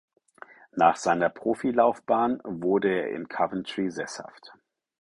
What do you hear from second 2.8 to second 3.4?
er in